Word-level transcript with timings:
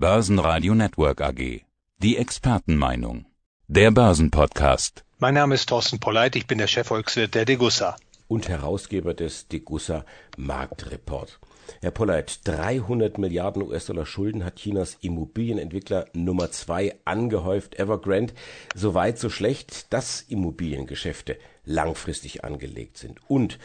Börsenradio 0.00 0.76
Network 0.76 1.20
AG. 1.20 1.62
Die 1.98 2.18
Expertenmeinung. 2.18 3.26
Der 3.66 3.90
Börsenpodcast. 3.90 5.04
Mein 5.18 5.34
Name 5.34 5.56
ist 5.56 5.68
Thorsten 5.68 5.98
Polleit, 5.98 6.36
ich 6.36 6.46
bin 6.46 6.58
der 6.58 6.68
Chefvolkswirt 6.68 7.34
der 7.34 7.44
Degussa. 7.44 7.96
Und 8.28 8.48
Herausgeber 8.48 9.12
des 9.12 9.48
Degussa 9.48 10.04
Marktreport. 10.36 11.40
Herr 11.80 11.90
Polleit, 11.90 12.46
300 12.46 13.18
Milliarden 13.18 13.60
US-Dollar 13.64 14.06
Schulden 14.06 14.44
hat 14.44 14.54
Chinas 14.54 14.96
Immobilienentwickler 15.00 16.06
Nummer 16.12 16.52
zwei 16.52 16.94
angehäuft, 17.04 17.76
Evergrande. 17.76 18.34
So 18.76 18.94
weit, 18.94 19.18
so 19.18 19.30
schlecht, 19.30 19.92
dass 19.92 20.20
Immobiliengeschäfte 20.20 21.38
langfristig 21.64 22.44
angelegt 22.44 22.98
sind 22.98 23.20
und 23.26 23.58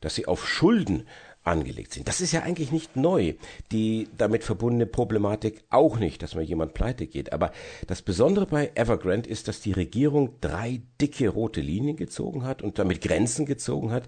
dass 0.00 0.14
sie 0.14 0.26
auf 0.26 0.48
Schulden 0.48 1.08
angelegt 1.42 1.94
sind. 1.94 2.06
Das 2.06 2.20
ist 2.20 2.32
ja 2.32 2.42
eigentlich 2.42 2.70
nicht 2.70 2.96
neu. 2.96 3.34
Die 3.72 4.08
damit 4.16 4.44
verbundene 4.44 4.86
Problematik 4.86 5.62
auch 5.70 5.98
nicht, 5.98 6.22
dass 6.22 6.34
mal 6.34 6.44
jemand 6.44 6.74
pleite 6.74 7.06
geht. 7.06 7.32
Aber 7.32 7.52
das 7.86 8.02
Besondere 8.02 8.46
bei 8.46 8.72
Evergrande 8.74 9.28
ist, 9.28 9.48
dass 9.48 9.60
die 9.60 9.72
Regierung 9.72 10.34
drei 10.40 10.82
dicke 11.00 11.28
rote 11.28 11.60
Linien 11.60 11.96
gezogen 11.96 12.44
hat 12.44 12.62
und 12.62 12.78
damit 12.78 13.00
Grenzen 13.00 13.46
gezogen 13.46 13.90
hat, 13.90 14.04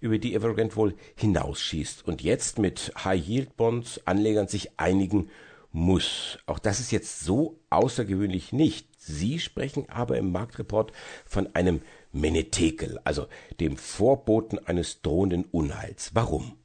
über 0.00 0.18
die 0.18 0.34
Evergrande 0.34 0.76
wohl 0.76 0.94
hinausschießt 1.16 2.06
und 2.06 2.22
jetzt 2.22 2.58
mit 2.58 2.92
High-Yield-Bonds 3.04 4.06
Anlegern 4.06 4.48
sich 4.48 4.78
einigen 4.78 5.30
muss. 5.72 6.38
Auch 6.46 6.58
das 6.58 6.80
ist 6.80 6.92
jetzt 6.92 7.20
so 7.20 7.58
außergewöhnlich 7.70 8.52
nicht. 8.52 8.88
Sie 8.96 9.38
sprechen 9.38 9.88
aber 9.88 10.16
im 10.16 10.32
Marktreport 10.32 10.92
von 11.26 11.54
einem 11.54 11.82
Menetekel, 12.12 12.98
also 13.04 13.26
dem 13.60 13.76
Vorboten 13.76 14.58
eines 14.58 15.02
drohenden 15.02 15.44
Unheils. 15.44 16.12
Warum? 16.14 16.56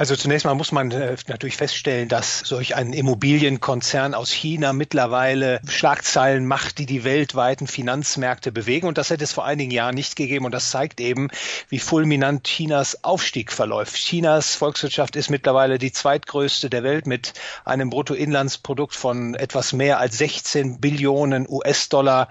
Also 0.00 0.16
zunächst 0.16 0.46
mal 0.46 0.54
muss 0.54 0.72
man 0.72 0.90
äh, 0.92 1.14
natürlich 1.26 1.58
feststellen, 1.58 2.08
dass 2.08 2.38
solch 2.38 2.74
ein 2.74 2.94
Immobilienkonzern 2.94 4.14
aus 4.14 4.30
China 4.30 4.72
mittlerweile 4.72 5.60
Schlagzeilen 5.68 6.46
macht, 6.46 6.78
die 6.78 6.86
die 6.86 7.04
weltweiten 7.04 7.66
Finanzmärkte 7.66 8.50
bewegen. 8.50 8.86
Und 8.86 8.96
das 8.96 9.10
hätte 9.10 9.24
es 9.24 9.34
vor 9.34 9.44
einigen 9.44 9.70
Jahren 9.70 9.94
nicht 9.94 10.16
gegeben. 10.16 10.46
Und 10.46 10.52
das 10.52 10.70
zeigt 10.70 11.02
eben, 11.02 11.28
wie 11.68 11.78
fulminant 11.78 12.44
Chinas 12.44 13.04
Aufstieg 13.04 13.52
verläuft. 13.52 13.94
Chinas 13.94 14.54
Volkswirtschaft 14.54 15.16
ist 15.16 15.28
mittlerweile 15.28 15.76
die 15.76 15.92
zweitgrößte 15.92 16.70
der 16.70 16.82
Welt 16.82 17.06
mit 17.06 17.34
einem 17.66 17.90
Bruttoinlandsprodukt 17.90 18.96
von 18.96 19.34
etwas 19.34 19.74
mehr 19.74 19.98
als 19.98 20.16
16 20.16 20.80
Billionen 20.80 21.46
US-Dollar. 21.46 22.30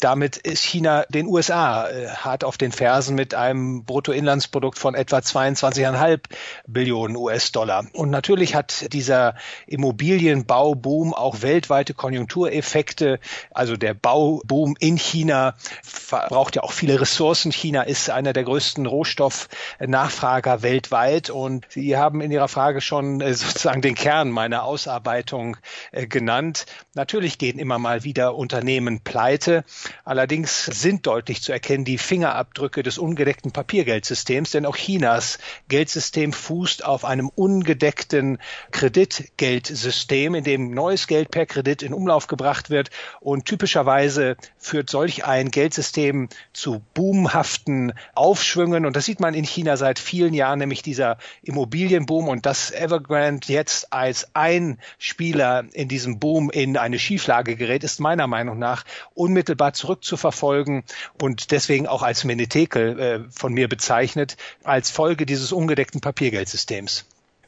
Damit 0.00 0.38
ist 0.38 0.62
China 0.62 1.04
den 1.10 1.26
USA 1.26 1.90
äh, 1.90 2.08
hart 2.08 2.42
auf 2.42 2.56
den 2.56 2.72
Fersen 2.72 3.14
mit 3.14 3.34
einem 3.34 3.84
Bruttoinlandsprodukt 3.84 4.78
von 4.78 4.94
etwa 4.94 5.18
22,5 5.18 6.20
Billionen 6.66 7.01
US-Dollar. 7.16 7.86
Und 7.92 8.10
natürlich 8.10 8.54
hat 8.54 8.92
dieser 8.92 9.34
Immobilienbauboom 9.66 11.14
auch 11.14 11.42
weltweite 11.42 11.94
Konjunktureffekte. 11.94 13.18
Also 13.50 13.76
der 13.76 13.94
Bauboom 13.94 14.76
in 14.78 14.96
China 14.96 15.54
verbraucht 15.82 16.56
ja 16.56 16.62
auch 16.62 16.72
viele 16.72 17.00
Ressourcen. 17.00 17.52
China 17.52 17.82
ist 17.82 18.10
einer 18.10 18.32
der 18.32 18.44
größten 18.44 18.86
Rohstoffnachfrager 18.86 20.62
weltweit. 20.62 21.30
Und 21.30 21.66
Sie 21.70 21.96
haben 21.96 22.20
in 22.20 22.30
Ihrer 22.30 22.48
Frage 22.48 22.80
schon 22.80 23.20
äh, 23.20 23.34
sozusagen 23.34 23.82
den 23.82 23.94
Kern 23.94 24.30
meiner 24.30 24.64
Ausarbeitung 24.64 25.56
äh, 25.90 26.06
genannt. 26.06 26.66
Natürlich 26.94 27.38
gehen 27.38 27.58
immer 27.58 27.78
mal 27.78 28.04
wieder 28.04 28.36
Unternehmen 28.36 29.00
pleite. 29.00 29.64
Allerdings 30.04 30.64
sind 30.66 31.06
deutlich 31.06 31.42
zu 31.42 31.52
erkennen 31.52 31.84
die 31.84 31.98
Fingerabdrücke 31.98 32.82
des 32.82 32.98
ungedeckten 32.98 33.52
Papiergeldsystems, 33.52 34.50
denn 34.50 34.66
auch 34.66 34.76
Chinas 34.76 35.38
Geldsystem 35.68 36.32
fußt 36.32 36.84
auf 36.84 36.91
einem 37.04 37.28
ungedeckten 37.28 38.38
Kreditgeldsystem, 38.70 40.34
in 40.34 40.44
dem 40.44 40.70
neues 40.70 41.06
Geld 41.06 41.30
per 41.30 41.46
Kredit 41.46 41.82
in 41.82 41.94
Umlauf 41.94 42.26
gebracht 42.26 42.70
wird. 42.70 42.90
Und 43.20 43.46
typischerweise 43.46 44.36
führt 44.58 44.90
solch 44.90 45.24
ein 45.24 45.50
Geldsystem 45.50 46.28
zu 46.52 46.82
boomhaften 46.94 47.92
Aufschwüngen. 48.14 48.86
Und 48.86 48.96
das 48.96 49.06
sieht 49.06 49.20
man 49.20 49.34
in 49.34 49.44
China 49.44 49.76
seit 49.76 49.98
vielen 49.98 50.34
Jahren, 50.34 50.58
nämlich 50.58 50.82
dieser 50.82 51.18
Immobilienboom. 51.42 52.28
Und 52.28 52.46
dass 52.46 52.70
Evergrande 52.70 53.52
jetzt 53.52 53.92
als 53.92 54.28
ein 54.34 54.78
Spieler 54.98 55.64
in 55.72 55.88
diesem 55.88 56.18
Boom 56.18 56.50
in 56.50 56.76
eine 56.76 56.98
Schieflage 56.98 57.56
gerät, 57.56 57.84
ist 57.84 58.00
meiner 58.00 58.26
Meinung 58.26 58.58
nach 58.58 58.84
unmittelbar 59.14 59.72
zurückzuverfolgen 59.72 60.84
und 61.20 61.50
deswegen 61.50 61.86
auch 61.86 62.02
als 62.02 62.24
Menetekel 62.24 62.98
äh, 62.98 63.20
von 63.30 63.52
mir 63.52 63.68
bezeichnet, 63.68 64.36
als 64.64 64.90
Folge 64.90 65.26
dieses 65.26 65.52
ungedeckten 65.52 66.00
Papiergeldsystems. 66.00 66.81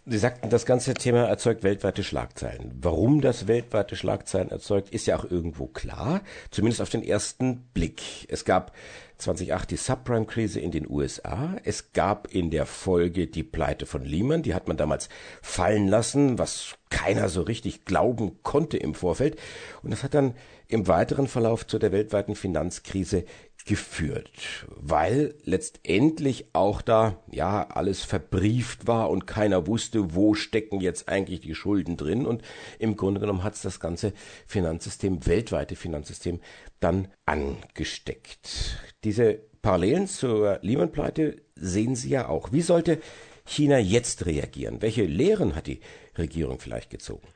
Sie 0.06 0.19
sagten, 0.19 0.50
das 0.50 0.67
ganze 0.67 0.93
Thema 0.93 1.28
erzeugt 1.28 1.62
weltweite 1.62 2.05
Schlagzeilen. 2.05 2.72
Warum 2.83 3.22
das 3.22 3.49
weltweite 3.49 3.97
Schlagzeilen 3.97 4.50
erzeugt, 4.50 4.91
ist 4.91 5.06
ja 5.06 5.17
auch 5.17 5.25
irgendwo 5.25 5.67
klar, 5.67 6.21
zumindest 6.50 6.83
auf 6.83 6.91
den 6.91 7.03
ersten 7.03 7.62
Blick. 7.72 8.03
Es 8.28 8.45
gab 8.45 8.72
2008 9.17 9.71
die 9.71 9.77
Subprime-Krise 9.78 10.61
in 10.61 10.72
den 10.72 10.91
USA. 10.91 11.56
Es 11.65 11.95
gab 11.95 12.34
in 12.34 12.50
der 12.50 12.67
Folge 12.67 13.28
die 13.28 13.43
Pleite 13.43 13.87
von 13.87 14.05
Lehman, 14.05 14.43
die 14.43 14.55
hat 14.55 14.69
man 14.69 14.77
damals 14.77 15.09
fallen 15.41 15.89
lassen, 15.89 16.39
was 16.39 16.75
keiner 16.91 17.31
so 17.31 17.41
richtig 17.41 17.87
glauben 17.87 18.43
konnte 18.43 18.77
im 18.77 18.95
Vorfeld. 18.95 19.39
Und 19.83 19.91
das 19.91 20.03
hat 20.03 20.12
dann 20.12 20.34
im 20.69 20.87
weiteren 20.87 21.28
Verlauf 21.28 21.66
zu 21.66 21.78
der 21.78 21.93
weltweiten 21.93 22.34
Finanzkrise 22.34 23.25
geführt, 23.64 24.30
weil 24.69 25.34
letztendlich 25.44 26.47
auch 26.52 26.82
da 26.82 27.22
ja 27.30 27.66
alles 27.69 28.02
verbrieft 28.02 28.86
war 28.86 29.08
und 29.08 29.26
keiner 29.26 29.66
wusste, 29.66 30.14
wo 30.14 30.34
stecken 30.34 30.80
jetzt 30.80 31.08
eigentlich 31.08 31.41
die 31.41 31.54
Schulden 31.54 31.97
drin 31.97 32.26
und 32.26 32.42
im 32.78 32.97
Grunde 32.97 33.20
genommen 33.20 33.42
hat 33.42 33.54
es 33.54 33.62
das 33.62 33.80
ganze 33.80 34.12
Finanzsystem, 34.47 35.26
weltweite 35.26 35.76
Finanzsystem 35.76 36.41
dann 36.80 37.08
angesteckt. 37.24 38.78
Diese 39.03 39.41
Parallelen 39.62 40.08
zur 40.08 40.58
Lehman-Pleite 40.60 41.41
sehen 41.54 41.97
Sie 41.97 42.10
ja 42.10 42.28
auch. 42.28 42.53
Wie 42.53 42.60
sollte 42.60 43.00
China 43.47 43.78
jetzt 43.78 44.26
reagieren? 44.26 44.82
Welche 44.82 45.04
Lehren 45.04 45.54
hat 45.54 45.69
die 45.69 45.80
Regierung 46.19 46.60
vielleicht 46.60 46.91
gezogen? 46.91 47.26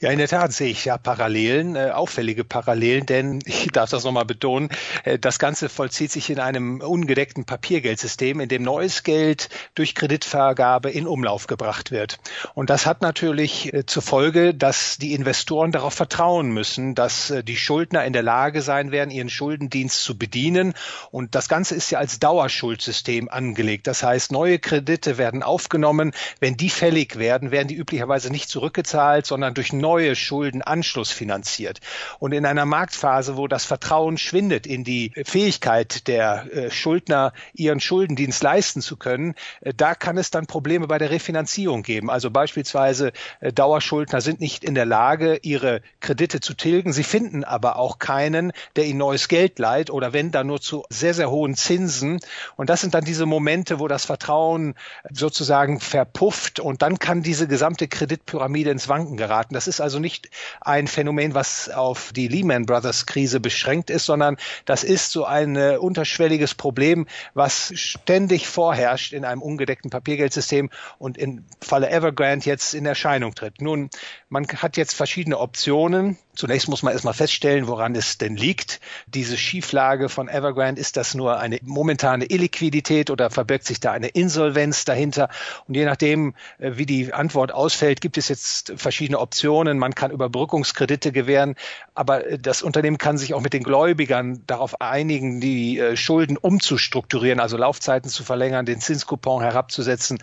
Ja, 0.00 0.10
in 0.10 0.18
der 0.18 0.28
Tat 0.28 0.52
sehe 0.52 0.68
ich 0.68 0.84
ja 0.84 0.98
Parallelen, 0.98 1.74
äh, 1.74 1.90
auffällige 1.90 2.44
Parallelen, 2.44 3.06
denn 3.06 3.40
ich 3.46 3.68
darf 3.68 3.90
das 3.90 4.04
nochmal 4.04 4.26
betonen, 4.26 4.68
äh, 5.04 5.18
das 5.18 5.38
Ganze 5.38 5.68
vollzieht 5.68 6.12
sich 6.12 6.28
in 6.30 6.38
einem 6.38 6.80
ungedeckten 6.80 7.44
Papiergeldsystem, 7.44 8.40
in 8.40 8.48
dem 8.48 8.62
neues 8.62 9.02
Geld 9.02 9.48
durch 9.74 9.94
Kreditvergabe 9.94 10.90
in 10.90 11.06
Umlauf 11.06 11.46
gebracht 11.46 11.90
wird. 11.90 12.18
Und 12.54 12.68
das 12.68 12.84
hat 12.84 13.00
natürlich 13.00 13.72
äh, 13.72 13.86
zur 13.86 14.02
Folge, 14.02 14.54
dass 14.54 14.98
die 14.98 15.14
Investoren 15.14 15.72
darauf 15.72 15.94
vertrauen 15.94 16.50
müssen, 16.50 16.94
dass 16.94 17.30
äh, 17.30 17.42
die 17.42 17.56
Schuldner 17.56 18.04
in 18.04 18.12
der 18.12 18.22
Lage 18.22 18.62
sein 18.62 18.90
werden, 18.90 19.10
ihren 19.10 19.30
Schuldendienst 19.30 20.02
zu 20.02 20.18
bedienen. 20.18 20.74
Und 21.10 21.34
das 21.34 21.48
Ganze 21.48 21.74
ist 21.74 21.90
ja 21.90 21.98
als 21.98 22.18
Dauerschuldsystem 22.18 23.28
angelegt. 23.28 23.86
Das 23.86 24.02
heißt, 24.02 24.30
neue 24.30 24.58
Kredite 24.58 25.16
werden 25.16 25.42
aufgenommen. 25.42 26.12
Wenn 26.40 26.56
die 26.56 26.70
fällig 26.70 27.18
werden, 27.18 27.50
werden 27.50 27.68
die 27.68 27.76
üblicherweise 27.76 28.30
nicht 28.30 28.50
zurückgezahlt, 28.50 29.26
sondern 29.26 29.54
durch 29.54 29.72
Schulden 30.14 30.62
anschlussfinanziert. 30.62 31.80
Und 32.18 32.32
in 32.32 32.46
einer 32.46 32.64
Marktphase, 32.64 33.36
wo 33.36 33.48
das 33.48 33.64
Vertrauen 33.64 34.18
schwindet 34.18 34.66
in 34.66 34.84
die 34.84 35.12
Fähigkeit 35.24 36.08
der 36.08 36.46
äh, 36.52 36.70
Schuldner, 36.70 37.32
ihren 37.54 37.80
Schuldendienst 37.80 38.42
leisten 38.42 38.80
zu 38.80 38.96
können, 38.96 39.34
äh, 39.60 39.72
da 39.74 39.94
kann 39.94 40.18
es 40.18 40.30
dann 40.30 40.46
Probleme 40.46 40.86
bei 40.86 40.98
der 40.98 41.10
Refinanzierung 41.10 41.82
geben. 41.82 42.10
Also 42.10 42.30
beispielsweise 42.30 43.12
äh, 43.40 43.52
Dauerschuldner 43.52 44.20
sind 44.20 44.40
nicht 44.40 44.64
in 44.64 44.74
der 44.74 44.86
Lage, 44.86 45.38
ihre 45.42 45.82
Kredite 46.00 46.40
zu 46.40 46.54
tilgen. 46.54 46.92
Sie 46.92 47.04
finden 47.04 47.44
aber 47.44 47.76
auch 47.76 47.98
keinen, 47.98 48.52
der 48.76 48.86
ihnen 48.86 48.98
neues 48.98 49.28
Geld 49.28 49.58
leiht 49.58 49.90
oder 49.90 50.12
wenn 50.12 50.30
dann 50.30 50.46
nur 50.46 50.60
zu 50.60 50.84
sehr, 50.90 51.14
sehr 51.14 51.30
hohen 51.30 51.54
Zinsen. 51.54 52.20
Und 52.56 52.70
das 52.70 52.80
sind 52.80 52.94
dann 52.94 53.04
diese 53.04 53.26
Momente, 53.26 53.78
wo 53.78 53.88
das 53.88 54.04
Vertrauen 54.04 54.74
sozusagen 55.10 55.80
verpufft 55.80 56.60
und 56.60 56.82
dann 56.82 56.98
kann 56.98 57.22
diese 57.22 57.48
gesamte 57.48 57.88
Kreditpyramide 57.88 58.70
ins 58.70 58.88
Wanken 58.88 59.16
geraten. 59.16 59.54
Das 59.54 59.68
ist 59.68 59.75
ist 59.76 59.80
also 59.80 59.98
nicht 59.98 60.30
ein 60.60 60.86
Phänomen, 60.86 61.34
was 61.34 61.68
auf 61.68 62.12
die 62.12 62.28
Lehman 62.28 62.66
Brothers 62.66 63.06
Krise 63.06 63.40
beschränkt 63.40 63.90
ist, 63.90 64.06
sondern 64.06 64.36
das 64.64 64.84
ist 64.84 65.10
so 65.10 65.24
ein 65.24 65.56
äh, 65.56 65.76
unterschwelliges 65.78 66.54
Problem, 66.54 67.06
was 67.34 67.72
ständig 67.74 68.48
vorherrscht 68.48 69.12
in 69.12 69.24
einem 69.24 69.42
ungedeckten 69.42 69.90
Papiergeldsystem 69.90 70.70
und 70.98 71.18
im 71.18 71.44
Falle 71.60 71.90
Evergrande 71.90 72.46
jetzt 72.46 72.74
in 72.74 72.86
Erscheinung 72.86 73.34
tritt. 73.34 73.60
Nun, 73.60 73.90
man 74.28 74.46
hat 74.46 74.76
jetzt 74.76 74.94
verschiedene 74.94 75.38
Optionen. 75.38 76.18
Zunächst 76.34 76.68
muss 76.68 76.82
man 76.82 76.92
erstmal 76.92 77.14
feststellen, 77.14 77.66
woran 77.66 77.94
es 77.94 78.18
denn 78.18 78.36
liegt. 78.36 78.80
Diese 79.06 79.38
Schieflage 79.38 80.08
von 80.08 80.28
Evergrande, 80.28 80.80
ist 80.80 80.96
das 80.96 81.14
nur 81.14 81.38
eine 81.38 81.58
momentane 81.62 82.26
Illiquidität 82.26 83.10
oder 83.10 83.30
verbirgt 83.30 83.64
sich 83.64 83.80
da 83.80 83.92
eine 83.92 84.08
Insolvenz 84.08 84.84
dahinter? 84.84 85.28
Und 85.66 85.74
je 85.74 85.84
nachdem, 85.84 86.34
äh, 86.58 86.72
wie 86.74 86.86
die 86.86 87.12
Antwort 87.12 87.52
ausfällt, 87.52 88.00
gibt 88.00 88.18
es 88.18 88.28
jetzt 88.28 88.72
verschiedene 88.76 89.18
Optionen. 89.18 89.65
Optionen, 89.66 89.78
man 89.78 89.94
kann 89.94 90.12
Überbrückungskredite 90.12 91.10
gewähren, 91.10 91.56
aber 91.94 92.24
äh, 92.26 92.38
das 92.38 92.62
Unternehmen 92.62 92.98
kann 92.98 93.18
sich 93.18 93.34
auch 93.34 93.40
mit 93.40 93.52
den 93.52 93.64
Gläubigern 93.64 94.42
darauf 94.46 94.80
einigen, 94.80 95.40
die 95.40 95.78
äh, 95.78 95.96
Schulden 95.96 96.36
umzustrukturieren, 96.36 97.40
also 97.40 97.56
Laufzeiten 97.56 98.08
zu 98.08 98.22
verlängern, 98.22 98.64
den 98.64 98.80
Zinskupon 98.80 99.42
herabzusetzen. 99.42 100.18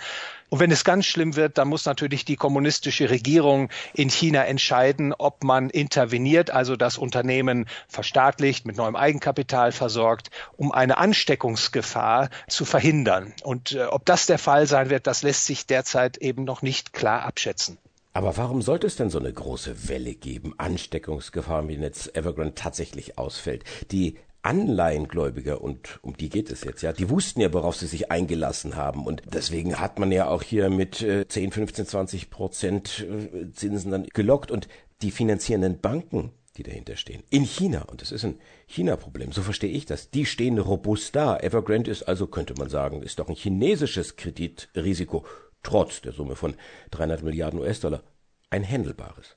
Und 0.49 0.59
wenn 0.59 0.71
es 0.71 0.85
ganz 0.85 1.05
schlimm 1.07 1.35
wird, 1.35 1.57
dann 1.57 1.67
muss 1.67 1.85
natürlich 1.85 2.25
die 2.25 2.35
kommunistische 2.35 3.09
Regierung 3.09 3.69
in 3.93 4.09
China 4.09 4.45
entscheiden, 4.45 5.11
ob 5.11 5.43
man 5.43 5.69
interveniert, 5.69 6.51
also 6.51 6.75
das 6.75 6.97
Unternehmen 6.97 7.65
verstaatlicht, 7.87 8.65
mit 8.65 8.77
neuem 8.77 8.95
Eigenkapital 8.95 9.71
versorgt, 9.71 10.29
um 10.55 10.71
eine 10.71 10.99
Ansteckungsgefahr 10.99 12.29
zu 12.47 12.63
verhindern. 12.65 13.33
Und 13.43 13.73
äh, 13.73 13.83
ob 13.85 14.05
das 14.05 14.25
der 14.25 14.37
Fall 14.37 14.67
sein 14.67 14.89
wird, 14.89 15.07
das 15.07 15.21
lässt 15.21 15.47
sich 15.47 15.65
derzeit 15.65 16.17
eben 16.17 16.45
noch 16.45 16.61
nicht 16.61 16.93
klar 16.93 17.23
abschätzen. 17.23 17.77
Aber 18.13 18.37
warum 18.37 18.61
sollte 18.61 18.85
es 18.85 18.95
denn 18.95 19.09
so 19.09 19.17
eine 19.17 19.33
große 19.33 19.89
Welle 19.89 20.13
geben, 20.13 20.53
Ansteckungsgefahr, 20.57 21.67
wenn 21.67 21.81
jetzt 21.81 22.15
Evergrande 22.15 22.53
tatsächlich 22.53 23.17
ausfällt? 23.17 23.63
Die 23.91 24.17
Anleihengläubiger, 24.43 25.61
und 25.61 25.99
um 26.03 26.15
die 26.15 26.29
geht 26.29 26.51
es 26.51 26.63
jetzt, 26.63 26.83
ja, 26.83 26.93
die 26.93 27.09
wussten 27.09 27.41
ja, 27.41 27.51
worauf 27.53 27.75
sie 27.75 27.87
sich 27.87 28.11
eingelassen 28.11 28.75
haben. 28.75 29.05
Und 29.05 29.23
deswegen 29.33 29.79
hat 29.79 29.97
man 29.97 30.11
ja 30.11 30.27
auch 30.27 30.43
hier 30.43 30.69
mit 30.69 31.01
äh, 31.01 31.27
10, 31.27 31.51
15, 31.51 31.87
20 31.87 32.29
Prozent 32.29 33.07
äh, 33.09 33.51
Zinsen 33.53 33.89
dann 33.89 34.05
gelockt. 34.13 34.51
Und 34.51 34.67
die 35.01 35.11
finanzierenden 35.11 35.79
Banken, 35.79 36.33
die 36.57 36.63
dahinter 36.63 36.97
stehen, 36.97 37.23
in 37.29 37.45
China, 37.45 37.83
und 37.83 38.01
das 38.01 38.11
ist 38.11 38.25
ein 38.25 38.39
China-Problem, 38.67 39.31
so 39.31 39.41
verstehe 39.41 39.71
ich 39.71 39.85
das, 39.85 40.11
die 40.11 40.25
stehen 40.25 40.59
robust 40.59 41.15
da. 41.15 41.37
Evergrande 41.37 41.89
ist 41.89 42.03
also, 42.03 42.27
könnte 42.27 42.53
man 42.55 42.69
sagen, 42.69 43.01
ist 43.01 43.19
doch 43.19 43.29
ein 43.29 43.35
chinesisches 43.35 44.17
Kreditrisiko, 44.17 45.25
trotz 45.63 46.01
der 46.01 46.11
Summe 46.11 46.35
von 46.35 46.55
300 46.91 47.23
Milliarden 47.23 47.59
US-Dollar, 47.59 48.03
ein 48.49 48.63
händelbares. 48.63 49.35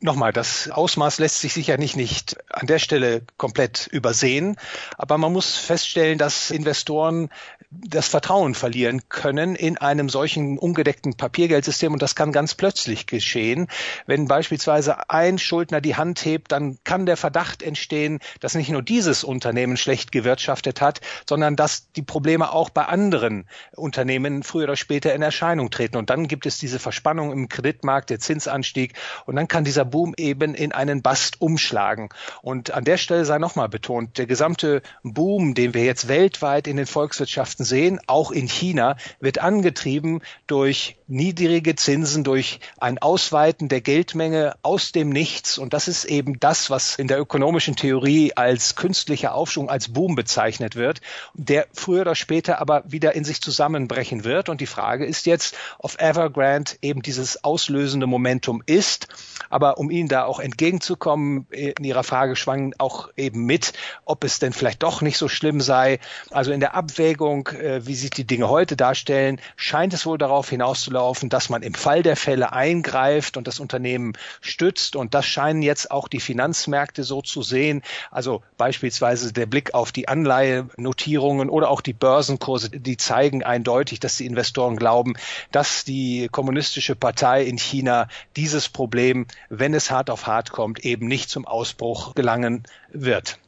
Nochmal, 0.00 0.32
das 0.32 0.68
Ausmaß 0.68 1.20
lässt 1.20 1.40
sich 1.40 1.52
sicher 1.52 1.78
nicht, 1.78 1.96
nicht 1.96 2.36
an 2.52 2.66
der 2.66 2.78
Stelle 2.78 3.22
komplett 3.36 3.86
übersehen, 3.86 4.56
aber 4.98 5.16
man 5.16 5.32
muss 5.32 5.56
feststellen, 5.56 6.18
dass 6.18 6.50
Investoren 6.50 7.30
das 7.70 8.08
Vertrauen 8.08 8.56
verlieren 8.56 9.02
können 9.08 9.54
in 9.54 9.78
einem 9.78 10.08
solchen 10.08 10.58
ungedeckten 10.58 11.14
Papiergeldsystem 11.16 11.92
und 11.92 12.02
das 12.02 12.16
kann 12.16 12.32
ganz 12.32 12.56
plötzlich 12.56 13.06
geschehen. 13.06 13.68
Wenn 14.06 14.26
beispielsweise 14.26 15.08
ein 15.08 15.38
Schuldner 15.38 15.80
die 15.80 15.94
Hand 15.94 16.24
hebt, 16.24 16.50
dann 16.50 16.78
kann 16.82 17.06
der 17.06 17.16
Verdacht 17.16 17.62
entstehen, 17.62 18.18
dass 18.40 18.56
nicht 18.56 18.70
nur 18.70 18.82
dieses 18.82 19.22
Unternehmen 19.22 19.76
schlecht 19.76 20.10
gewirtschaftet 20.10 20.80
hat, 20.80 21.00
sondern 21.28 21.54
dass 21.54 21.92
die 21.92 22.02
Probleme 22.02 22.52
auch 22.52 22.70
bei 22.70 22.86
anderen 22.86 23.48
Unternehmen 23.76 24.42
früher 24.42 24.64
oder 24.64 24.76
später 24.76 25.14
in 25.14 25.22
Erscheinung 25.22 25.70
treten 25.70 25.96
und 25.96 26.10
dann 26.10 26.26
gibt 26.26 26.46
es 26.46 26.58
diese 26.58 26.80
Verspannung 26.80 27.30
im 27.30 27.48
Kreditmarkt, 27.48 28.10
der 28.10 28.18
Zinsanstieg 28.18 28.94
und 29.26 29.36
dann 29.36 29.46
kann 29.46 29.62
dieser 29.62 29.84
Boom 29.84 30.14
eben 30.16 30.56
in 30.56 30.72
einen 30.72 31.02
Bast 31.02 31.40
umschlagen. 31.40 32.08
Und 32.42 32.72
an 32.72 32.84
der 32.84 32.96
Stelle 32.96 33.24
sei 33.24 33.38
nochmal 33.38 33.68
betont, 33.68 34.18
der 34.18 34.26
gesamte 34.26 34.82
Boom, 35.04 35.54
den 35.54 35.72
wir 35.72 35.84
jetzt 35.84 36.08
weltweit 36.08 36.66
in 36.66 36.76
den 36.76 36.86
Volkswirtschaften 36.86 37.59
sehen, 37.64 38.00
auch 38.06 38.30
in 38.30 38.46
China, 38.46 38.96
wird 39.20 39.38
angetrieben 39.38 40.20
durch 40.46 40.96
niedrige 41.06 41.74
Zinsen, 41.74 42.24
durch 42.24 42.60
ein 42.78 42.98
Ausweiten 42.98 43.68
der 43.68 43.80
Geldmenge 43.80 44.54
aus 44.62 44.92
dem 44.92 45.08
Nichts. 45.08 45.58
Und 45.58 45.72
das 45.72 45.88
ist 45.88 46.04
eben 46.04 46.38
das, 46.38 46.70
was 46.70 46.96
in 46.96 47.08
der 47.08 47.20
ökonomischen 47.20 47.76
Theorie 47.76 48.32
als 48.34 48.76
künstlicher 48.76 49.34
Aufschwung, 49.34 49.68
als 49.68 49.92
Boom 49.92 50.14
bezeichnet 50.14 50.76
wird, 50.76 51.00
der 51.34 51.66
früher 51.72 52.02
oder 52.02 52.14
später 52.14 52.60
aber 52.60 52.84
wieder 52.86 53.14
in 53.14 53.24
sich 53.24 53.40
zusammenbrechen 53.40 54.24
wird. 54.24 54.48
Und 54.48 54.60
die 54.60 54.66
Frage 54.66 55.04
ist 55.04 55.26
jetzt, 55.26 55.56
ob 55.78 56.00
Evergrande 56.00 56.72
eben 56.82 57.02
dieses 57.02 57.44
auslösende 57.44 58.06
Momentum 58.06 58.62
ist. 58.66 59.08
Aber 59.50 59.78
um 59.78 59.90
Ihnen 59.90 60.08
da 60.08 60.24
auch 60.24 60.38
entgegenzukommen, 60.38 61.46
in 61.50 61.84
Ihrer 61.84 62.04
Frage 62.04 62.36
schwang 62.36 62.74
auch 62.78 63.08
eben 63.16 63.44
mit, 63.44 63.72
ob 64.04 64.22
es 64.24 64.38
denn 64.38 64.52
vielleicht 64.52 64.82
doch 64.82 65.02
nicht 65.02 65.18
so 65.18 65.28
schlimm 65.28 65.60
sei. 65.60 65.98
Also 66.30 66.52
in 66.52 66.60
der 66.60 66.74
Abwägung, 66.74 67.49
äh, 67.52 67.86
wie 67.86 67.94
sich 67.94 68.10
die 68.10 68.26
Dinge 68.26 68.48
heute 68.48 68.76
darstellen, 68.76 69.40
scheint 69.56 69.94
es 69.94 70.06
wohl 70.06 70.18
darauf 70.18 70.50
hinauszulaufen, 70.50 71.28
dass 71.28 71.48
man 71.48 71.62
im 71.62 71.74
Fall 71.74 72.02
der 72.02 72.16
Fälle 72.16 72.52
eingreift 72.52 73.36
und 73.36 73.46
das 73.46 73.60
Unternehmen 73.60 74.12
stützt. 74.40 74.96
Und 74.96 75.14
das 75.14 75.26
scheinen 75.26 75.62
jetzt 75.62 75.90
auch 75.90 76.08
die 76.08 76.20
Finanzmärkte 76.20 77.04
so 77.04 77.22
zu 77.22 77.42
sehen. 77.42 77.82
Also 78.10 78.42
beispielsweise 78.56 79.32
der 79.32 79.46
Blick 79.46 79.74
auf 79.74 79.92
die 79.92 80.08
Anleihenotierungen 80.08 81.50
oder 81.50 81.70
auch 81.70 81.80
die 81.80 81.92
Börsenkurse, 81.92 82.70
die 82.70 82.96
zeigen 82.96 83.42
eindeutig, 83.42 84.00
dass 84.00 84.16
die 84.16 84.26
Investoren 84.26 84.76
glauben, 84.76 85.14
dass 85.52 85.84
die 85.84 86.28
kommunistische 86.30 86.96
Partei 86.96 87.44
in 87.44 87.58
China 87.58 88.08
dieses 88.36 88.68
Problem 88.68 89.26
wenn 89.48 89.74
es 89.74 89.90
hart 89.90 90.10
auf 90.10 90.26
hart 90.26 90.50
kommt, 90.52 90.84
eben 90.84 91.06
nicht 91.06 91.28
zum 91.28 91.46
Ausbruch 91.46 92.14
gelangen 92.14 92.62
wird. 92.90 93.38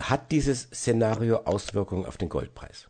Hat 0.00 0.30
dieses 0.30 0.62
Szenario 0.72 1.42
Auswirkungen 1.44 2.06
auf 2.06 2.16
den 2.16 2.28
Goldpreis? 2.28 2.88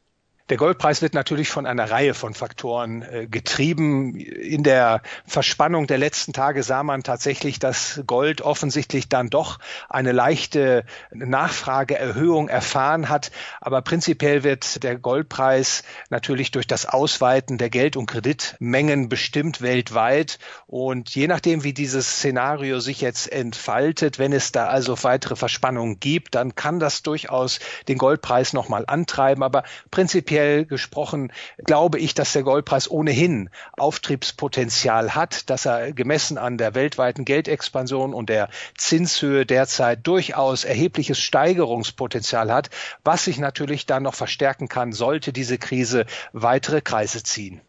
Der 0.53 0.59
Goldpreis 0.59 1.01
wird 1.01 1.15
natürlich 1.15 1.49
von 1.49 1.65
einer 1.65 1.91
Reihe 1.91 2.13
von 2.13 2.35
Faktoren 2.35 3.01
äh, 3.01 3.27
getrieben. 3.27 4.17
In 4.17 4.63
der 4.63 5.01
Verspannung 5.25 5.87
der 5.87 5.97
letzten 5.97 6.35
Tage 6.35 6.63
sah 6.63 6.83
man 6.83 7.03
tatsächlich, 7.03 7.59
dass 7.59 8.03
Gold 8.07 8.43
offensichtlich 8.43 9.09
dann 9.09 9.31
doch 9.31 9.61
eine 9.89 10.13
leichte 10.13 10.85
Nachfrageerhöhung 11.11 12.51
erfahren 12.51 13.09
hat. 13.09 13.31
Aber 13.63 13.81
prinzipiell 13.81 14.45
wird 14.45 14.83
der 14.83 14.99
Goldpreis 14.99 15.85
natürlich 16.11 16.51
durch 16.51 16.67
das 16.67 16.85
Ausweiten 16.85 17.57
der 17.57 17.71
Geld- 17.71 17.97
und 17.97 18.05
Kreditmengen 18.05 19.09
bestimmt 19.09 19.63
weltweit. 19.63 20.39
Und 20.67 21.15
je 21.15 21.29
nachdem, 21.29 21.65
wie 21.65 21.73
dieses 21.73 22.17
Szenario 22.17 22.79
sich 22.79 23.01
jetzt 23.01 23.33
entfaltet, 23.33 24.19
wenn 24.19 24.35
es 24.35 24.53
da 24.53 24.67
also 24.67 25.03
weitere 25.03 25.35
Verspannungen 25.35 25.99
gibt, 25.99 26.35
dann 26.35 26.55
kann 26.55 26.79
das 26.79 27.03
durchaus 27.03 27.59
den 27.89 27.97
Goldpreis 27.97 28.53
nochmal 28.53 28.85
antreiben. 28.87 29.43
Aber 29.43 29.63
prinzipiell 29.91 30.42
prinzipiell 30.43 30.65
gesprochen 30.65 31.33
glaube 31.65 31.99
ich, 31.99 32.15
dass 32.15 32.33
der 32.33 32.43
Goldpreis 32.43 32.91
ohnehin 32.91 33.51
Auftriebspotenzial 33.77 35.15
hat, 35.15 35.51
dass 35.51 35.67
er 35.67 35.93
gemessen 35.93 36.39
an 36.39 36.59
der 36.59 36.75
weltweiten 36.75 37.25
Geldexpansion 37.25 38.15
und 38.15 38.29
der 38.29 38.49
Zinshöhe 38.77 39.47
derzeit 39.47 40.07
durchaus 40.07 40.65
erhebliches 40.65 41.19
Steigerungspotenzial 41.19 42.53
hat, 42.53 42.71
was 43.05 43.25
sich 43.25 43.39
natürlich 43.39 43.87
dann 43.87 44.03
noch 44.03 44.15
verstärken 44.15 44.69
kann, 44.69 44.93
sollte 44.93 45.33
diese 45.33 45.59
Krise 45.59 46.07
weitere 46.33 46.81
Kreise 46.81 47.23
ziehen. 47.23 47.61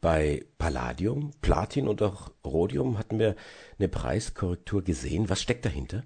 Bei 0.00 0.44
Palladium, 0.58 1.32
Platin 1.40 1.86
und 1.86 2.02
auch 2.02 2.30
Rhodium 2.44 2.98
hatten 2.98 3.20
wir 3.20 3.36
eine 3.78 3.88
Preiskorrektur 3.88 4.82
gesehen. 4.82 5.30
Was 5.30 5.40
steckt 5.40 5.64
dahinter? 5.64 6.02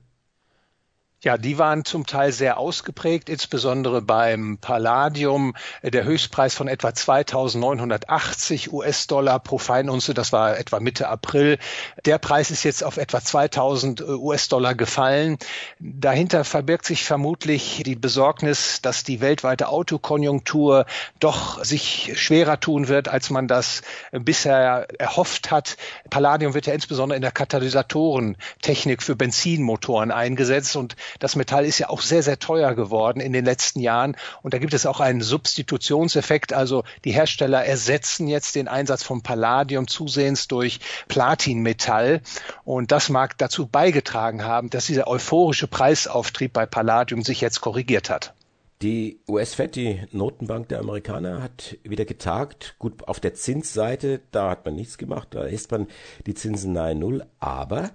Ja, 1.23 1.39
die 1.39 1.57
waren 1.57 1.87
zum 1.87 2.05
Teil 2.05 2.31
sehr 2.31 2.59
ausgeprägt, 2.59 3.31
insbesondere 3.31 4.03
beim 4.03 4.59
Palladium. 4.59 5.57
Der 5.83 6.05
Höchstpreis 6.05 6.55
von 6.55 6.69
etwa 6.69 6.89
2.980 6.89 8.71
US-Dollar 8.71 9.41
pro 9.41 9.57
Feinunze, 9.57 10.13
das 10.13 10.31
war 10.33 10.59
etwa 10.59 10.79
Mitte 10.79 11.09
April. 11.09 11.59
Der 12.05 12.19
Preis 12.19 12.51
ist 12.51 12.65
jetzt 12.65 12.85
auf 12.85 12.99
etwa 12.99 13.17
2.000 13.17 14.19
US-Dollar 14.19 14.75
gefallen. 14.75 15.39
Dahinter 15.81 16.45
verbirgt 16.45 16.85
sich 16.85 17.03
vermutlich 17.03 17.83
die 17.87 17.97
Besorgnis, 17.97 18.83
dass 18.83 19.03
die 19.03 19.23
weltweite 19.23 19.69
Autokonjunktur 19.69 20.85
doch 21.19 21.65
sich 21.65 22.13
schwerer 22.17 22.61
tun 22.61 22.89
wird, 22.89 23.09
als 23.09 23.31
man 23.31 23.49
das 23.49 23.81
bisher 24.13 24.87
erhofft 24.99 25.51
hat. 25.51 25.79
Palladium 26.11 26.53
wird 26.53 26.67
ja 26.67 26.75
insbesondere 26.75 27.17
in 27.17 27.23
der 27.23 27.33
Katalysatorentechnik 27.33 29.03
für 29.03 29.17
Benzinmotoren 29.17 30.11
eingesetzt 30.11 30.77
und 30.77 30.95
das 31.19 31.37
Metall 31.37 31.65
ist 31.65 31.79
ja 31.79 31.89
auch 31.89 32.01
sehr, 32.01 32.23
sehr 32.23 32.39
teuer 32.39 32.75
geworden 32.75 33.21
in 33.21 33.33
den 33.33 33.45
letzten 33.45 33.81
Jahren. 33.81 34.17
Und 34.43 34.55
da 34.55 34.59
gibt 34.59 34.75
es 34.75 34.87
auch 34.87 35.01
einen 35.01 35.21
Substitutionseffekt. 35.21 36.53
Also 36.53 36.85
die 37.05 37.13
Hersteller 37.13 37.65
ersetzen 37.65 38.29
jetzt 38.29 38.55
den 38.55 38.69
Einsatz 38.69 39.03
von 39.03 39.23
Palladium 39.23 39.89
zusehends 39.89 40.49
durch 40.49 40.81
Platinmetall. 41.09 42.21
Und 42.65 42.93
das 42.93 43.09
mag 43.09 43.39
dazu 43.39 43.67
beigetragen 43.67 44.45
haben, 44.45 44.71
dass 44.71 44.87
dieser 44.87 45.07
euphorische 45.09 45.67
Preisauftrieb 45.67 46.53
bei 46.53 46.67
Palladium 46.67 47.23
sich 47.23 47.41
jetzt 47.41 47.61
korrigiert 47.61 48.11
hat. 48.11 48.35
Die 48.83 49.21
US-Fed, 49.27 49.75
die 49.75 50.03
Notenbank 50.13 50.69
der 50.69 50.81
Amerikaner, 50.81 51.43
hat 51.43 51.79
wieder 51.83 52.05
getagt. 52.05 52.75
Gut, 52.79 53.09
auf 53.09 53.21
der 53.21 53.33
Zinsseite, 53.33 54.21
da 54.33 54.51
hat 54.51 54.67
man 54.67 54.75
nichts 54.75 54.99
gemacht, 54.99 55.29
da 55.31 55.45
ist 55.45 55.71
man 55.71 55.87
die 56.27 56.35
Zinsen 56.35 56.75
nahe 56.75 56.95
Null. 56.95 57.25
Aber 57.41 57.91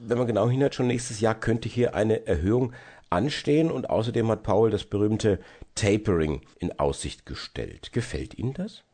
wenn 0.00 0.18
man 0.18 0.26
genau 0.26 0.48
hinhört, 0.48 0.74
schon 0.74 0.86
nächstes 0.86 1.20
Jahr 1.20 1.34
könnte 1.34 1.68
hier 1.68 1.94
eine 1.94 2.26
Erhöhung 2.26 2.72
anstehen 3.10 3.70
und 3.70 3.90
außerdem 3.90 4.28
hat 4.30 4.42
Paul 4.42 4.70
das 4.70 4.84
berühmte 4.84 5.38
Tapering 5.74 6.42
in 6.58 6.78
Aussicht 6.78 7.26
gestellt. 7.26 7.92
Gefällt 7.92 8.36
Ihnen 8.38 8.54
das? 8.54 8.84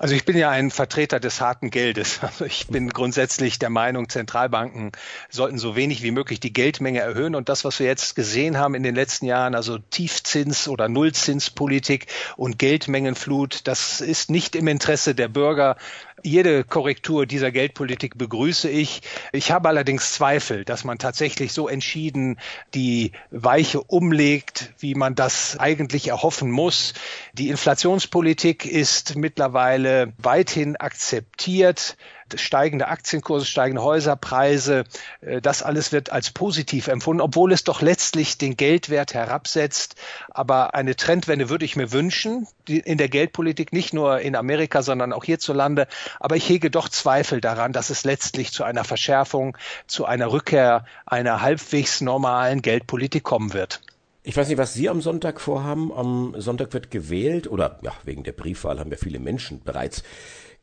Also 0.00 0.14
ich 0.14 0.24
bin 0.24 0.36
ja 0.36 0.48
ein 0.50 0.70
Vertreter 0.70 1.18
des 1.18 1.40
harten 1.40 1.70
Geldes. 1.70 2.20
Also 2.28 2.44
ich 2.44 2.68
bin 2.68 2.90
grundsätzlich 2.90 3.58
der 3.58 3.70
Meinung, 3.70 4.08
Zentralbanken 4.08 4.92
sollten 5.28 5.58
so 5.58 5.74
wenig 5.74 6.02
wie 6.02 6.10
möglich 6.10 6.40
die 6.40 6.52
Geldmenge 6.52 7.00
erhöhen. 7.00 7.34
Und 7.34 7.48
das, 7.48 7.64
was 7.64 7.80
wir 7.80 7.86
jetzt 7.86 8.14
gesehen 8.14 8.58
haben 8.58 8.74
in 8.74 8.82
den 8.82 8.94
letzten 8.94 9.26
Jahren, 9.26 9.54
also 9.54 9.78
Tiefzins- 9.78 10.68
oder 10.68 10.88
Nullzinspolitik 10.88 12.06
und 12.36 12.58
Geldmengenflut, 12.58 13.66
das 13.66 14.00
ist 14.00 14.30
nicht 14.30 14.54
im 14.54 14.68
Interesse 14.68 15.14
der 15.14 15.28
Bürger. 15.28 15.76
Jede 16.22 16.64
Korrektur 16.64 17.26
dieser 17.26 17.50
Geldpolitik 17.50 18.18
begrüße 18.18 18.68
ich. 18.68 19.02
Ich 19.32 19.52
habe 19.52 19.68
allerdings 19.68 20.12
Zweifel, 20.12 20.64
dass 20.64 20.84
man 20.84 20.98
tatsächlich 20.98 21.52
so 21.52 21.68
entschieden 21.68 22.38
die 22.74 23.12
Weiche 23.30 23.80
umlegt, 23.82 24.72
wie 24.80 24.94
man 24.94 25.14
das 25.14 25.58
eigentlich 25.58 26.08
erhoffen 26.08 26.50
muss. 26.50 26.92
Die 27.34 27.48
Inflationspolitik 27.48 28.66
ist 28.66 29.16
mittlerweile 29.16 29.87
mittlerweile 29.88 30.12
weithin 30.18 30.76
akzeptiert. 30.76 31.96
Steigende 32.34 32.88
Aktienkurse, 32.88 33.46
steigende 33.46 33.82
Häuserpreise, 33.82 34.84
äh, 35.22 35.40
das 35.40 35.62
alles 35.62 35.92
wird 35.92 36.12
als 36.12 36.30
positiv 36.30 36.88
empfunden, 36.88 37.22
obwohl 37.22 37.52
es 37.52 37.64
doch 37.64 37.80
letztlich 37.80 38.36
den 38.36 38.56
Geldwert 38.56 39.14
herabsetzt. 39.14 39.94
Aber 40.28 40.74
eine 40.74 40.94
Trendwende 40.94 41.48
würde 41.48 41.64
ich 41.64 41.76
mir 41.76 41.90
wünschen, 41.90 42.46
in 42.66 42.98
der 42.98 43.08
Geldpolitik, 43.08 43.72
nicht 43.72 43.94
nur 43.94 44.20
in 44.20 44.36
Amerika, 44.36 44.82
sondern 44.82 45.14
auch 45.14 45.24
hierzulande. 45.24 45.86
Aber 46.20 46.36
ich 46.36 46.46
hege 46.46 46.70
doch 46.70 46.90
Zweifel 46.90 47.40
daran, 47.40 47.72
dass 47.72 47.88
es 47.88 48.04
letztlich 48.04 48.52
zu 48.52 48.62
einer 48.62 48.84
Verschärfung, 48.84 49.56
zu 49.86 50.04
einer 50.04 50.30
Rückkehr 50.30 50.84
einer 51.06 51.40
halbwegs 51.40 52.02
normalen 52.02 52.60
Geldpolitik 52.60 53.22
kommen 53.22 53.54
wird. 53.54 53.80
Ich 54.28 54.36
weiß 54.36 54.46
nicht, 54.48 54.58
was 54.58 54.74
Sie 54.74 54.90
am 54.90 55.00
Sonntag 55.00 55.40
vorhaben. 55.40 55.90
Am 55.90 56.34
Sonntag 56.38 56.74
wird 56.74 56.90
gewählt 56.90 57.50
oder 57.50 57.78
ja, 57.80 57.94
wegen 58.04 58.24
der 58.24 58.32
Briefwahl 58.32 58.78
haben 58.78 58.90
ja 58.90 58.98
viele 58.98 59.20
Menschen 59.20 59.62
bereits 59.64 60.02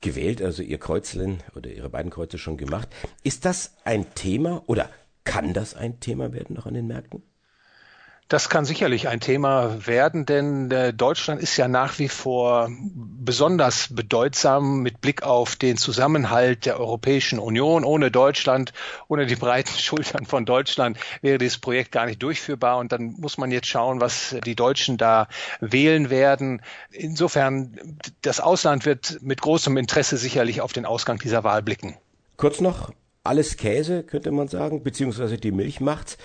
gewählt, 0.02 0.40
also 0.40 0.62
Ihr 0.62 0.78
Kreuzchen 0.78 1.40
oder 1.56 1.72
Ihre 1.72 1.90
beiden 1.90 2.12
Kreuze 2.12 2.38
schon 2.38 2.58
gemacht. 2.58 2.90
Ist 3.24 3.44
das 3.44 3.76
ein 3.84 4.14
Thema 4.14 4.62
oder 4.68 4.92
kann 5.24 5.56
das 5.56 5.74
ein 5.74 6.00
Thema 6.00 6.32
werden 6.32 6.56
noch 6.56 6.68
an 6.68 6.76
den 6.76 6.86
Märkten? 6.86 7.24
Das 8.28 8.50
kann 8.50 8.66
sicherlich 8.66 9.08
ein 9.08 9.20
Thema 9.20 9.86
werden, 9.86 10.26
denn 10.26 10.72
äh, 10.72 10.92
Deutschland 10.96 11.40
ist 11.40 11.58
ja 11.58 11.68
nach 11.68 12.00
wie 12.00 12.10
vor 12.10 12.72
besonders 12.72 13.94
bedeutsam 13.94 14.82
mit 14.82 15.00
Blick 15.00 15.22
auf 15.22 15.56
den 15.56 15.78
Zusammenhalt 15.78 16.66
der 16.66 16.80
Europäischen 16.80 17.38
Union. 17.38 17.84
Ohne 17.84 18.10
Deutschland, 18.10 18.74
ohne 19.08 19.28
die 19.28 19.36
breiten 19.36 19.74
Schultern 19.78 20.26
von 20.26 20.44
Deutschland 20.46 20.98
wäre 21.22 21.38
dieses 21.38 21.60
Projekt 21.60 21.92
gar 21.92 22.08
nicht 22.08 22.24
durchführbar. 22.24 22.80
Und 22.80 22.92
dann 22.92 23.14
muss 23.20 23.38
man 23.38 23.52
jetzt 23.52 23.68
schauen, 23.68 24.02
was 24.02 24.36
die 24.44 24.56
Deutschen 24.56 24.98
da 24.98 25.28
wählen 25.60 26.10
werden. 26.10 26.64
Insofern, 26.90 28.00
das 28.24 28.40
Ausland 28.40 28.88
wird 28.88 29.20
mit 29.22 29.40
großem 29.40 29.78
Interesse 29.78 30.18
sicherlich 30.18 30.62
auf 30.62 30.74
den 30.74 30.88
Ausgang 30.88 31.20
dieser 31.20 31.44
Wahl 31.44 31.62
blicken. 31.62 31.96
Kurz 32.38 32.60
noch, 32.60 32.92
alles 33.26 33.58
Käse, 33.58 34.04
könnte 34.04 34.32
man 34.32 34.48
sagen, 34.48 34.84
beziehungsweise 34.84 35.38
die 35.38 35.52
Milch 35.52 35.82
macht's. 35.82 36.18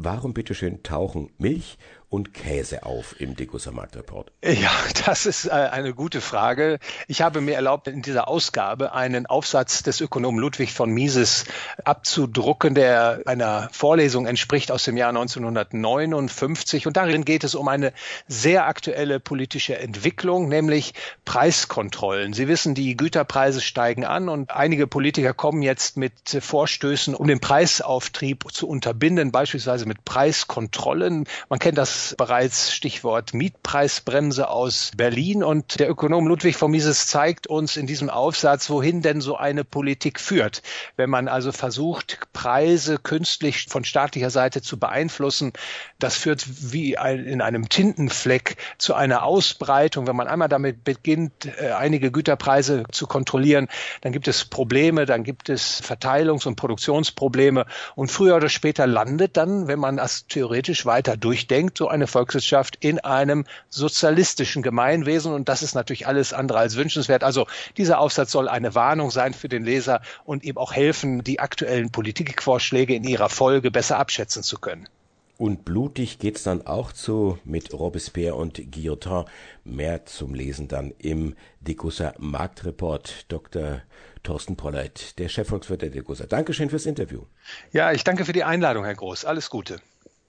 Warum 0.00 0.32
bitteschön 0.32 0.84
tauchen 0.84 1.32
Milch 1.38 1.76
und 2.10 2.32
Käse 2.32 2.84
auf 2.84 3.20
im 3.20 3.36
Degussa 3.36 3.70
Marktreport? 3.70 4.32
Ja, 4.42 4.70
das 5.06 5.26
ist 5.26 5.46
äh, 5.46 5.50
eine 5.50 5.92
gute 5.94 6.20
Frage. 6.20 6.78
Ich 7.06 7.20
habe 7.20 7.40
mir 7.40 7.54
erlaubt, 7.54 7.86
in 7.88 8.02
dieser 8.02 8.28
Ausgabe 8.28 8.94
einen 8.94 9.26
Aufsatz 9.26 9.82
des 9.82 10.00
Ökonomen 10.00 10.40
Ludwig 10.40 10.72
von 10.72 10.90
Mises 10.90 11.44
abzudrucken, 11.84 12.74
der 12.74 13.22
einer 13.26 13.68
Vorlesung 13.72 14.26
entspricht 14.26 14.72
aus 14.72 14.84
dem 14.84 14.96
Jahr 14.96 15.10
1959. 15.10 16.86
Und 16.86 16.96
darin 16.96 17.24
geht 17.24 17.44
es 17.44 17.54
um 17.54 17.68
eine 17.68 17.92
sehr 18.26 18.66
aktuelle 18.66 19.20
politische 19.20 19.78
Entwicklung, 19.78 20.48
nämlich 20.48 20.94
Preiskontrollen. 21.26 22.32
Sie 22.32 22.48
wissen, 22.48 22.74
die 22.74 22.96
Güterpreise 22.96 23.60
steigen 23.60 24.04
an 24.04 24.28
und 24.30 24.50
einige 24.52 24.86
Politiker 24.86 25.34
kommen 25.34 25.60
jetzt 25.60 25.98
mit 25.98 26.12
Vorstößen, 26.40 27.14
um 27.14 27.26
den 27.26 27.40
Preisauftrieb 27.40 28.44
zu 28.50 28.66
unterbinden, 28.66 29.30
beispielsweise 29.30 29.84
mit 29.86 30.04
Preiskontrollen. 30.04 31.26
Man 31.50 31.58
kennt 31.58 31.76
das 31.76 31.97
bereits 32.16 32.72
Stichwort 32.72 33.34
Mietpreisbremse 33.34 34.48
aus 34.48 34.92
Berlin. 34.96 35.42
Und 35.42 35.80
der 35.80 35.90
Ökonom 35.90 36.26
Ludwig 36.26 36.56
von 36.56 36.70
Mises 36.70 37.06
zeigt 37.06 37.46
uns 37.46 37.76
in 37.76 37.86
diesem 37.86 38.10
Aufsatz, 38.10 38.70
wohin 38.70 39.02
denn 39.02 39.20
so 39.20 39.36
eine 39.36 39.64
Politik 39.64 40.20
führt. 40.20 40.62
Wenn 40.96 41.10
man 41.10 41.28
also 41.28 41.52
versucht, 41.52 42.32
Preise 42.32 42.98
künstlich 42.98 43.66
von 43.68 43.84
staatlicher 43.84 44.30
Seite 44.30 44.62
zu 44.62 44.78
beeinflussen, 44.78 45.52
das 45.98 46.16
führt 46.16 46.44
wie 46.72 46.94
in 46.94 47.40
einem 47.40 47.68
Tintenfleck 47.68 48.56
zu 48.78 48.94
einer 48.94 49.22
Ausbreitung. 49.22 50.06
Wenn 50.06 50.16
man 50.16 50.28
einmal 50.28 50.48
damit 50.48 50.84
beginnt, 50.84 51.46
äh, 51.46 51.72
einige 51.72 52.10
Güterpreise 52.10 52.84
zu 52.90 53.06
kontrollieren, 53.06 53.68
dann 54.00 54.12
gibt 54.12 54.28
es 54.28 54.44
Probleme, 54.44 55.06
dann 55.06 55.24
gibt 55.24 55.48
es 55.48 55.82
Verteilungs- 55.82 56.46
und 56.46 56.56
Produktionsprobleme. 56.56 57.66
Und 57.94 58.10
früher 58.10 58.36
oder 58.36 58.48
später 58.48 58.86
landet 58.86 59.36
dann, 59.36 59.68
wenn 59.68 59.78
man 59.78 59.96
das 59.96 60.26
theoretisch 60.26 60.86
weiter 60.86 61.16
durchdenkt, 61.16 61.78
so 61.88 61.92
eine 61.92 62.06
Volkswirtschaft 62.06 62.76
in 62.80 62.98
einem 62.98 63.44
sozialistischen 63.70 64.62
Gemeinwesen. 64.62 65.32
Und 65.32 65.48
das 65.48 65.62
ist 65.62 65.74
natürlich 65.74 66.06
alles 66.06 66.34
andere 66.34 66.58
als 66.58 66.76
wünschenswert. 66.76 67.24
Also 67.24 67.46
dieser 67.78 67.98
Aufsatz 67.98 68.30
soll 68.30 68.48
eine 68.48 68.74
Warnung 68.74 69.10
sein 69.10 69.32
für 69.32 69.48
den 69.48 69.64
Leser 69.64 70.02
und 70.24 70.44
ihm 70.44 70.58
auch 70.58 70.74
helfen, 70.74 71.24
die 71.24 71.40
aktuellen 71.40 71.90
Politikvorschläge 71.90 72.94
in 72.94 73.04
ihrer 73.04 73.30
Folge 73.30 73.70
besser 73.70 73.98
abschätzen 73.98 74.42
zu 74.42 74.58
können. 74.58 74.86
Und 75.38 75.64
blutig 75.64 76.18
geht's 76.18 76.42
dann 76.42 76.66
auch 76.66 76.92
zu 76.92 77.38
mit 77.44 77.72
Robespierre 77.72 78.34
und 78.34 78.72
Guillotin. 78.72 79.24
Mehr 79.64 80.04
zum 80.04 80.34
Lesen 80.34 80.68
dann 80.68 80.92
im 80.98 81.36
Degussa 81.60 82.12
Marktreport. 82.18 83.26
Dr. 83.28 83.80
Thorsten 84.24 84.56
Polleit, 84.56 85.18
der 85.18 85.28
Chefvolkswirt 85.28 85.82
der 85.82 85.90
Degussa. 85.90 86.26
Dankeschön 86.26 86.70
fürs 86.70 86.86
Interview. 86.86 87.22
Ja, 87.72 87.92
ich 87.92 88.04
danke 88.04 88.24
für 88.24 88.32
die 88.32 88.44
Einladung, 88.44 88.84
Herr 88.84 88.96
Groß. 88.96 89.24
Alles 89.24 89.48
Gute. 89.48 89.76